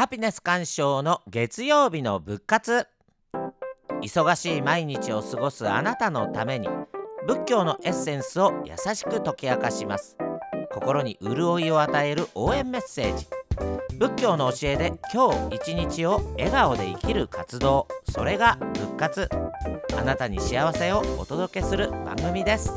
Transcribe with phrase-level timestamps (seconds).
[0.00, 2.86] ハピネス鑑賞の月曜日の仏活。
[4.02, 6.70] 忙しい毎日を過ごすあなたのために
[7.26, 10.16] 仏教のエッセンスを優しく解き明かします。
[10.72, 13.26] 心に潤いを与える応援メッセージ。
[13.98, 17.86] 仏教の教えで今日一日を笑顔で生きる活動。
[18.10, 19.28] それが仏活。
[19.98, 22.72] あなたに幸せをお届けする番組です。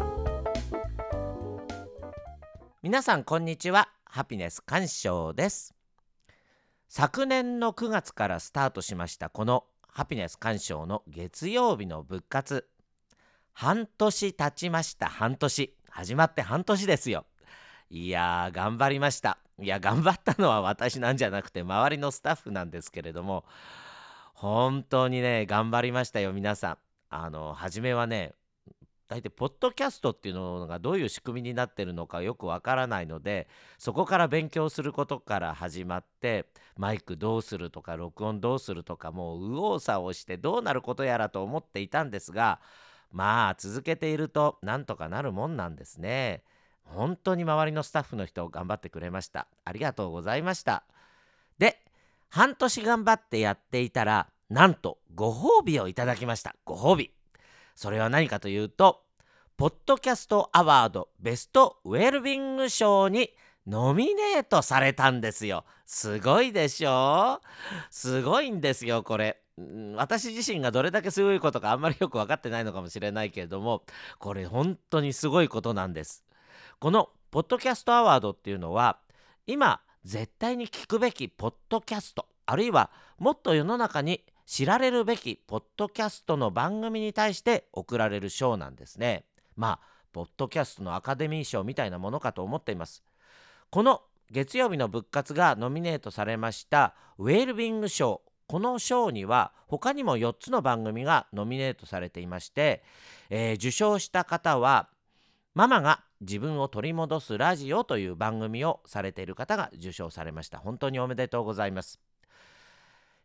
[2.81, 3.87] 皆さんこんにちは。
[4.03, 5.73] ハピネス鑑賞です。
[6.95, 12.67] 昨年の9月からスタートしましたこのハピネス鑑賞の月曜日の仏活。
[13.51, 15.07] 半年経ちました。
[15.07, 15.75] 半年。
[15.89, 17.25] 始まって半年ですよ。
[17.89, 19.39] いやー頑張りました。
[19.59, 23.43] いや頑張ったのは私なんじゃなくて周りのスタッフなんですけれども
[24.35, 26.77] 本当にね頑張りましたよ皆さん。
[27.09, 28.35] あの初めはね
[29.13, 42.59] 大体ポッドキャストっていうのがどういう仕組みになってるのかよくわからないのでそこから勉強することから始まってマイクどうするとか録音どうするとかもう右往左往してどうなることやらと思っていたんですが
[43.11, 46.41] まあ続けているとなんとかなるもんなんですね。
[46.83, 49.47] 本当に周りのスタッフの人頑張ってくれました。
[49.63, 50.85] ありがとうございました。
[51.59, 51.77] で
[52.29, 56.55] 半年頑張ってやっていたらなんとご褒美をいただきました。
[56.65, 57.11] ご褒美。
[57.75, 59.02] それは何かというと
[59.55, 63.29] ポッドキャストアワードベストウェルビング賞に
[63.67, 65.63] ノミネートされたんですよ。
[65.85, 67.39] すごいでしょ？
[67.91, 69.43] すごいんですよこれ。
[69.95, 73.83] 私自身がどれだけすごいことかあんまりよく分かってないのかもしれないけれども
[74.17, 76.23] これ本当にすごいことなんです。
[76.79, 78.97] このポッドキャストアワードっていうのは
[79.45, 89.25] 今絶対に聞くべきポッドキャストあるいはもっと世の中に知られるべきポッドキャストの番組に対して贈られる賞なんですね。
[89.55, 93.03] まあポッドキャストのアカデミー賞みたいなものかと思っています。
[93.69, 94.01] この
[94.31, 98.21] 月曜日の仏活がノミネートされましたウェルビング賞。
[98.47, 102.83] この賞には他にも4つの番組がノミネートされていまして、
[103.29, 104.89] えー、受賞した方は
[105.55, 110.57] ママが自分を取り戻すラジオという番組をされている方が受賞されました。
[110.57, 112.12] 本当におめでとうございます。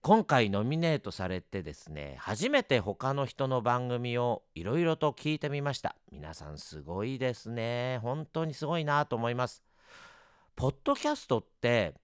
[0.01, 5.97] 今回ノミネートされてですね初めて他の人の番組をいろいろと聞いてみました。
[6.13, 7.99] 皆さんすごいですね。
[8.03, 9.63] 本当にすごいなと思います。
[10.55, 11.95] ポッドキャストって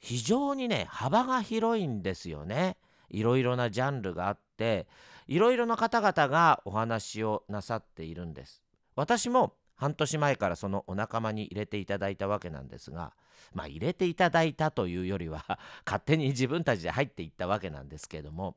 [0.00, 2.76] 非常にね幅が広いんですよね。
[3.10, 4.86] いろいろなジャンルがあって
[5.26, 8.62] いろいろな方々がお話をなさっているんです。
[8.96, 13.12] 私も半年前からそのお仲間に入れていただいたわけなんですが
[13.54, 15.44] まあ入れていただいたというよりは
[15.86, 18.56] 勝手に自分たちで入っていったわけなんですけれども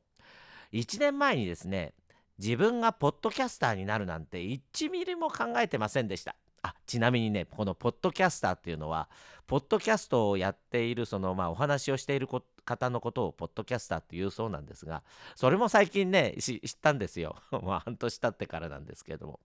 [0.72, 1.94] 1年前にですね
[2.38, 6.34] 自分がポッドキャスターになるなんて1ミリも考えてませんでした。
[6.62, 9.08] あちなみにねこのポッドキャスターっていうのは
[9.48, 12.28] ポッドキャストをやっているそのまあお話をしている
[12.64, 15.02] 方のことをポッドキャスターっていうそうなんですが
[15.34, 19.40] それも最近ね知ったんですよ まあ半年経ってからなんですけれども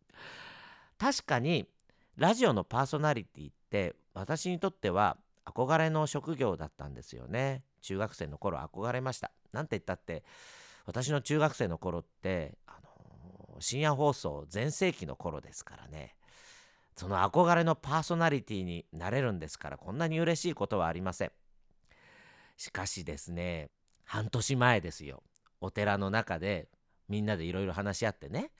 [0.97, 1.67] 確かに
[2.15, 7.63] ラジオのパーソナリティって私にとっては憧れの職業だったんですよね。
[7.81, 9.31] 中学生の頃憧れました。
[9.53, 10.23] なんて言ったって
[10.85, 12.73] 私の中学生の頃ってあ
[13.53, 16.15] の深夜放送全盛期の頃ですからね。
[16.95, 21.31] その憧れのパーソナリティになれるんですからこんなに嬉しいことはありません。
[22.57, 23.69] しかしですね
[24.03, 25.21] 半年前ですよ。
[25.61, 26.67] お寺の中で
[27.07, 28.51] みんなでいろいろ話し合ってね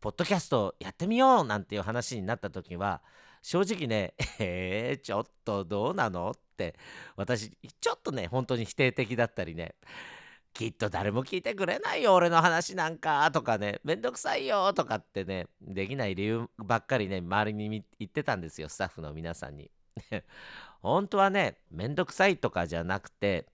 [0.00, 3.02] ポッドキャストやってみようなんていう話になった時は
[3.42, 6.78] 正直ね えー、ちょっとどうなのって
[7.16, 9.74] 私ちょっとね本当に否定的だったりね
[10.52, 19.70] きっと誰も聞いてくれないよ俺の話なんかとかねめんどくさいよとかってねできない理由ばっかりね周りに言ってたんですよスタッフの皆さんに。
[20.80, 23.46] 本当はねめんどくさいとかじゃなくて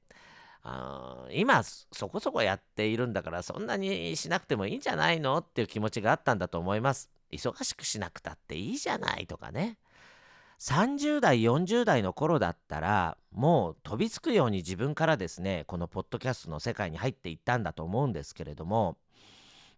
[0.64, 7.10] あ今そこそこやっているんだからそんなにしなくてもいいんじゃないのっていう気持ちがあったんだと思います。
[7.32, 9.78] 忙しくしなくたっていいじゃないとかね。
[10.60, 18.96] 30代40代の頃だったらもう飛びつくように自分からですねこのポッドキャストの世界に入っていったんだと思うんですけれども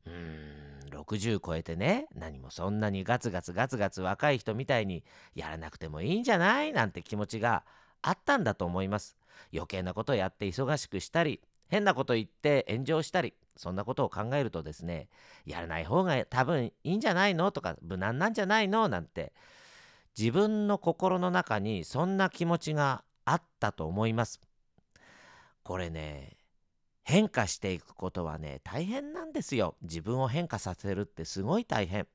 [0.04, 5.04] うーん60超えてね何もそんなにガツガツガツガツ若い人みたいに
[5.34, 6.74] やらなくてもいいんじゃない？
[6.74, 7.62] なんて気持ちが
[8.02, 9.16] あったんだと思います。
[9.52, 15.08] 余計なことやって忙しくしたり変なこと言って炎上したりそんなことを考えるとですね
[15.46, 18.88] やらない方が多分いいんじゃないのとか無難なんじゃないの？
[18.88, 19.32] なんて
[20.18, 24.40] 自分の心の中にそんな気持ちがあったと思います。
[25.62, 26.36] これね
[27.02, 29.76] 変化していくことはね大変なんですよ。
[29.82, 32.06] 自分を変化させるってすごい大変。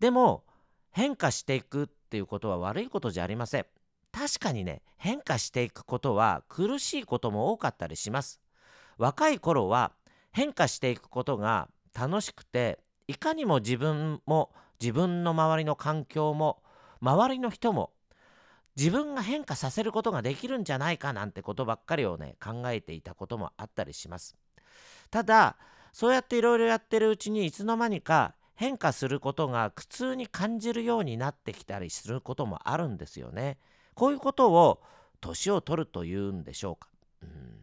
[0.00, 0.44] でも
[0.90, 3.66] 変化していくっていうことは悪いことじゃありません。
[4.12, 8.40] 確かにね変化していくことは苦しいことも多かったりします。
[8.98, 9.92] 若い頃は
[10.32, 11.68] 変化していくことが
[11.98, 12.78] 楽しくて
[13.08, 16.62] いかにも自分も自分の周りの環境も
[17.00, 17.90] 周りの人も
[18.76, 24.36] 自分が変化させることができるんじゃないかなんてことばっかりをね考えていたこともあったりします。
[25.10, 25.56] ただ
[25.92, 33.58] そうやっていろいろやってるうちにいつの間にか変化することが苦痛に感じるようになってきたりすることもあるんですよね。
[33.94, 34.82] こういうことを
[35.20, 36.88] 年を取るというんでしょうか。
[37.22, 37.58] うん。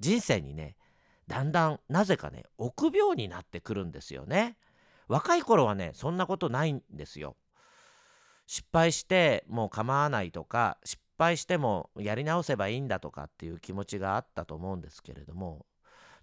[0.00, 0.76] 人生にね
[1.28, 4.56] だんだんなぜかね臆病になってくるんですよね。
[5.08, 7.36] 若い頃はねそんなことないんですよ。
[8.46, 15.64] 失敗してもう構わないとか失敗してもやり直せばいいんだとかっていう気持ちがあったと思うんですけれども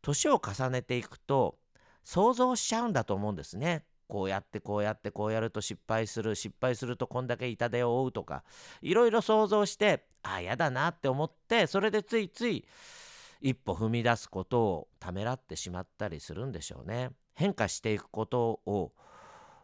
[0.01, 1.57] 年を重ねていくと
[2.03, 3.85] 想像しちゃうんだと思うんですね。
[4.09, 8.43] こうやってこうやってこうやると失敗する失敗するとこんだけ痛手を負うとか
[8.81, 12.65] いろいろ想像してああやだなって思ってそれでついつい
[13.39, 17.11] 一歩踏み出すことをためらってしまったりするんでしょうね。
[17.35, 18.91] 変化していくことを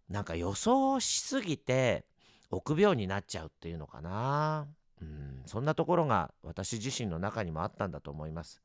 [0.08, 2.06] なんか予想しすぎて
[2.52, 4.68] 臆病になっちゃうっていうのかな
[5.02, 8.62] うんそんなところが私自身の中にもあったんだと思います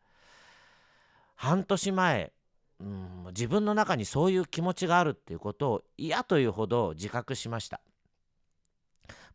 [1.34, 2.32] 半年前
[2.80, 7.80] うん自分の中にそういう気持ちがあるっていうことを嫌というほど自覚しました。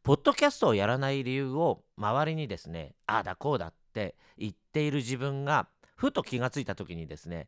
[0.03, 7.47] ポッドキャストをやらない理由を周りにですねああだこうだって言っている自分がふと気がついた時にですね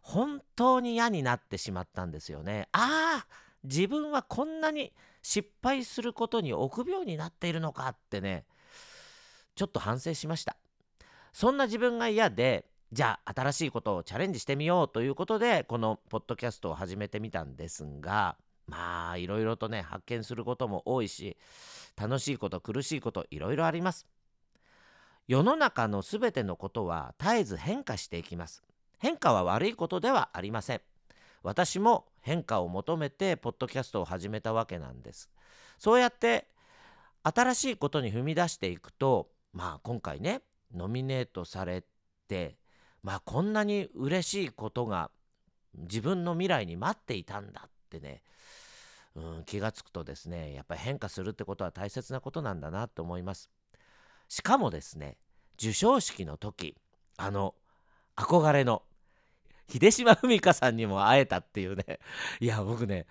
[0.00, 2.68] 本当に嫌になってしまったんですよね。
[2.72, 3.26] ああ
[3.64, 4.92] 自分はこんなに
[5.22, 8.46] 失敗することに臆病になっているのかってね
[9.56, 10.56] ちょっと反省しました。
[11.32, 18.36] そんな自分が嫌でじゃあ新しいことをチャレンジしてみようということでこのポッドキャストを始めてみたんですが
[18.66, 21.36] まあいろいろとね発見することも多いし
[21.96, 24.06] 楽しいこと苦しいこといろいろあります。
[25.26, 28.62] 世の中のすべてのことは絶えず変化していきます。
[28.98, 30.80] 変化は悪いことではありません。
[31.42, 35.28] 私も変化を求めてポッドキャストを始めたわけなんです。
[35.78, 36.46] そうやって
[37.22, 40.40] 新しいことに踏み出していくとまあ今回ね
[40.74, 41.84] ノミネートされ
[42.28, 42.56] て
[43.08, 45.10] まあこんなに嬉しいことが
[45.74, 48.20] 自分の未来に待っていたんだってね、
[49.14, 53.48] うん、気がつくとですねやっぱり変化するってことは大切なことなんだなと思います。
[54.28, 55.16] しかもですね
[55.58, 56.76] 授賞式の時
[57.16, 57.54] あの
[58.14, 58.82] 憧れの
[59.70, 62.00] 秀島文香さんにも会えたっていうね。
[62.40, 63.06] いや僕ね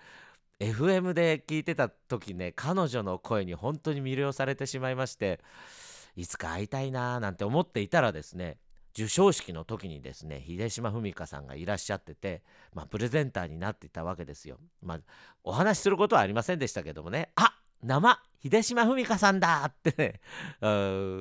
[0.60, 5.40] FM で聞いてた時ね彼女の声に本当に魅了されてしまいまして
[6.14, 8.58] いつか会いたいなーなんて思っていたらですね
[8.94, 12.42] 授賞式の時にですね秀島文香さんがいらっしゃってて、
[12.74, 14.58] まあ、プレゼンターになっていたわけですよ。
[14.82, 14.98] まあ、
[15.44, 20.20] お話しすることはありませんでしたけどもねあ生秀島文香さんだってね
[20.60, 20.66] う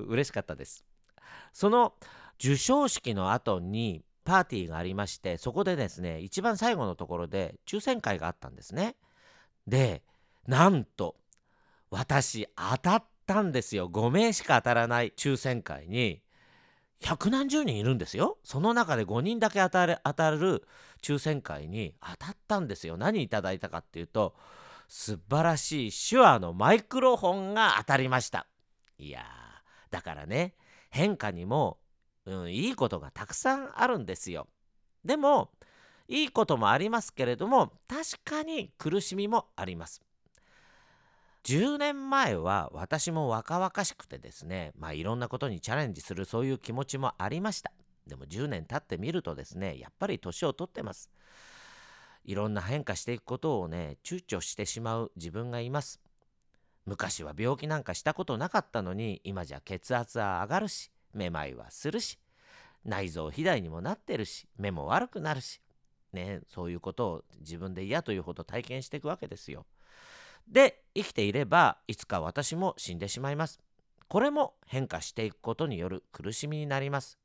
[0.07, 0.83] 嬉しかったです。
[1.53, 1.93] その
[2.39, 8.95] 授賞式の後にパーティーがありましてそこでですね一番最後のところで抽選会があったんですね
[9.65, 10.03] で
[10.47, 11.15] なんと
[11.89, 16.21] 私当たったんですよ5名しか当たらない抽選会に
[17.01, 20.67] 百何十人いるんですよその中で5人だけ当たる当たる
[21.01, 24.35] 抽選会に当たったんですよ何いただいたかっていうと
[24.87, 28.47] 素晴らしい手話のマイクロフォンが当たりました
[28.97, 29.23] いやー
[29.91, 30.55] だからね
[30.89, 31.77] 変化にも
[32.27, 34.47] うん、いいことがたくさんあるんですよ。
[35.03, 35.49] でも
[36.09, 40.01] いいこともありますけれども確かに苦しみもあります。
[41.47, 47.71] 10年前は私も若々しくてですねまあいろんなことにチャレンジするそういう気持ちもありました。
[48.05, 51.09] でも10年経ってみるとですねやっぱり年を取ってます。
[52.25, 56.01] いろんな変化していくことをね躊躇してしまう自分がいます。
[56.85, 62.19] 昔は病気なんかしたことなかったのに今じゃ血圧は上がるしめまいはするし
[62.83, 65.61] 内臓肥大にもなってるし目も悪くなるし、
[66.11, 69.65] ね、そういうことを自分で嫌というほど体験していくわけですよ。
[70.47, 73.59] で生きていればいつか私も死んでしまいます。
[74.07, 77.17] これも変化していくことによる苦しみになります。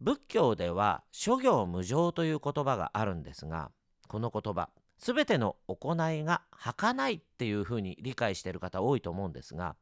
[0.00, 3.70] 仏教では諸行無常という言葉があるんですが
[4.08, 4.68] この言葉
[4.98, 9.76] 全ての行いが儚いっていうふうに理解している方多いと思うんですが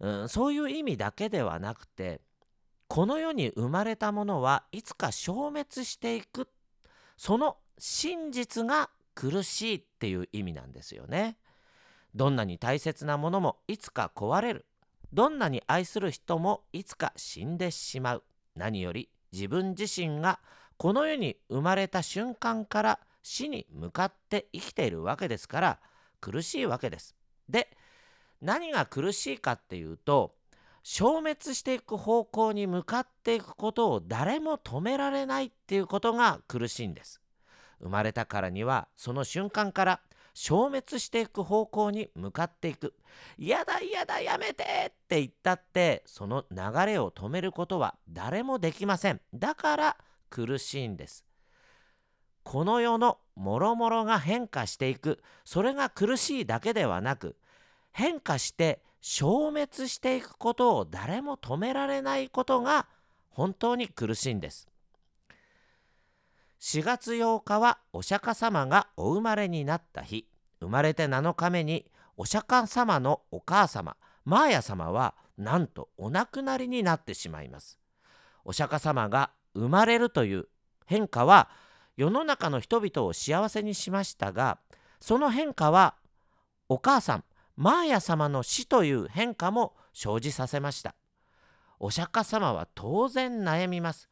[0.00, 2.20] うん、そういう意味だけではなくて
[2.88, 6.48] この世に生まれたものはいつか消滅していく
[7.16, 11.38] その真実が苦しいっていう意味なんですよね。
[12.16, 14.64] どんなに大切なものもいつか壊れる。
[15.12, 18.24] どんなに愛する人もいつか死んでしまう。
[18.56, 20.40] 何より自分自身が
[20.78, 25.78] この世に生まれた瞬間から死に向かって生きているわけですから
[26.22, 27.14] 苦しいわけです。
[27.50, 27.76] で
[28.40, 30.34] 何が苦しいかっていうと
[30.82, 37.20] 消滅していく方向に向かっていくことを誰も止められないっていうことが苦しいんです。
[37.78, 40.00] 生まれたからにはその瞬間から
[40.38, 42.92] 消滅していく方向に向かっていく。
[43.38, 49.20] 嫌だ嫌だやめてって言ったってその流れを止めることは誰もできません。
[49.32, 49.96] だから
[50.28, 51.24] 苦しいんです。
[52.42, 55.22] この世のもろもろが変化していく。
[55.46, 57.36] それが苦しいだけではなく
[57.92, 62.88] 変化して消滅していくことを誰も止められないことが
[63.30, 64.68] 本当に苦しいんです。
[66.66, 70.26] 4月8日はお釈迦様がお生まれになった日。
[70.58, 77.78] 生まれて7日目にお釈迦様のお母様マーヤ様はなんとお亡くなりになってしまいます。
[78.44, 80.48] お釈迦様が生まれるという
[80.86, 81.50] 変化は
[81.96, 84.58] 世の中の人々を幸せにしましたが
[84.98, 85.94] その変化は
[86.68, 90.96] お母さんマーヤ様の死という変化も生じさせました。
[91.78, 94.08] お釈迦様は当然悩みます。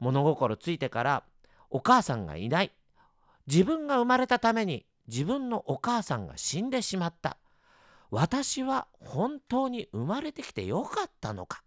[0.00, 1.22] 物心ついてから
[1.70, 2.72] お母さんがいない。
[3.46, 7.38] 自分が生まれたために自分のお母さんが死んでしまった。
[8.10, 11.62] 私は本当に生まれてきてよかったのか。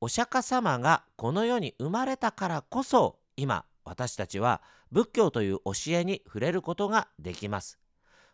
[0.00, 7.78] お釈迦様がこの世に生まれたからこそ今私たちは仏教という教えに触れることができます。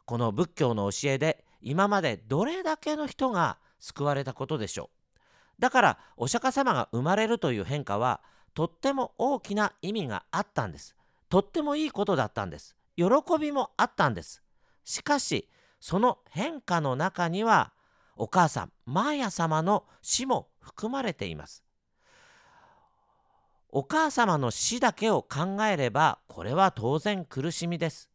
[0.04, 5.60] この仏教の教えで今までどれだけの人が救われたことでしょう。
[5.60, 8.22] だからお釈迦様が生まれるという変化は
[8.54, 10.96] とっても大きな意味があったんです。
[11.28, 12.76] とってもいいことだったんです。
[12.96, 13.06] 喜
[13.40, 14.42] びもあったんです。
[14.84, 15.48] しかし
[15.80, 17.72] その変化の中には
[18.16, 21.64] お母さんマーヤ様の死も含まれています。
[23.70, 28.10] お母様の死だけを考えればこれは当然苦しみです。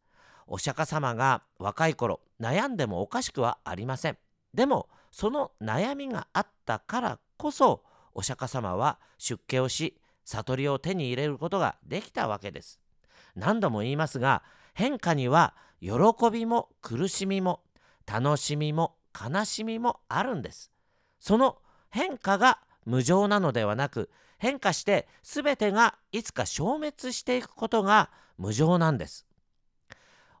[0.46, 4.18] お釈迦様が若い頃悩んでもおかしくはありません。
[4.54, 7.82] でもその悩みがあったからこそ
[8.14, 9.96] お釈迦様は出家をし
[10.26, 12.80] 悟りを手に入れることができたわけです。
[13.34, 14.42] 何度も言いますが
[14.74, 15.90] 変化には喜
[16.30, 17.60] びも苦しみも
[18.06, 20.70] 楽しみも悲しみもあるんです。
[21.20, 21.58] その
[21.90, 29.26] 変化が無常なのではなく変化して全てがいつか消滅していくことが無常なんです。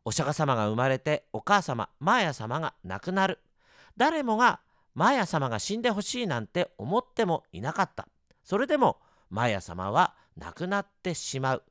[0.04, 3.38] お釈迦様が生まれてお母様マーヤ様が亡くなる。
[3.96, 4.60] 誰もが
[4.94, 8.08] マーヤ様が死んでほしいなんて思ってもいなかった。
[8.44, 8.98] それでも
[9.30, 11.62] マヤ様は亡くなってしまう。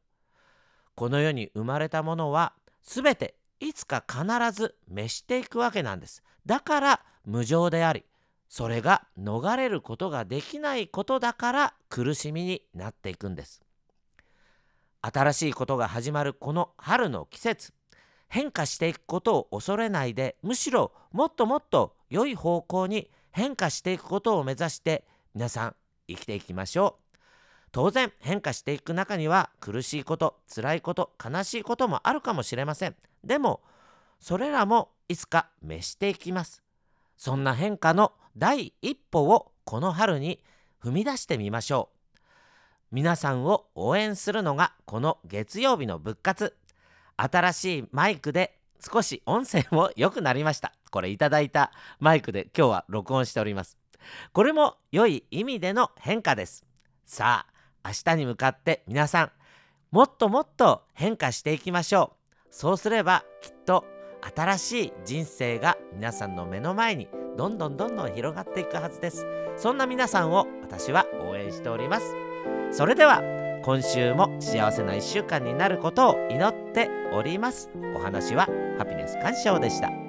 [0.95, 6.23] この世に生まれたものは全ていつか必ず滅していくわけなんです。
[6.45, 8.05] だから無常であり
[8.47, 13.61] それが逃れることができないことだから苦しみになっていくんです。
[15.01, 17.73] 新しいことが始まるこの春の季節
[18.27, 25.75] 変化していくことを恐れないでむしろもっともっと良い方向に変化していくことを目指して皆さん
[26.07, 27.04] 生きていきましょう。
[27.75, 32.95] 当然変化していく中には苦しいこと辛いこと悲しいこともあるかもしれません。
[33.21, 33.59] でも
[34.21, 36.63] それらもいつか滅していきます。
[37.17, 40.41] そんな変化の第一歩をこの春に
[40.81, 42.19] 踏み出してみましょう。
[42.93, 46.55] 皆さんを応援するのがこの月曜日の仏活。
[47.17, 50.71] 新しいマイクで少し音声も良くなりました。
[50.91, 53.77] これいただいたマイクで今日は録音しております。
[54.31, 56.63] これも良い意味での変化です。
[57.05, 57.54] さあ
[57.85, 59.31] 明日に向かって皆さん
[59.91, 62.47] もっともっと変化していきましょう。
[62.49, 63.85] そうすればきっと
[64.35, 69.25] 新しい人生が皆さんの目の前にどんどんどんどん広がっていくはずです。
[69.57, 72.15] そんな皆さんを私は応援しております。
[72.71, 73.21] それでは
[73.63, 77.69] 今週も幸せな1週間になることを祈っております。
[77.95, 80.04] お話はハピネス鑑賞でした。